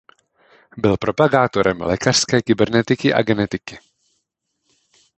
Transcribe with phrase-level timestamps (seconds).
[0.77, 3.79] Byl propagátorem lékařské kybernetiky a genetiky.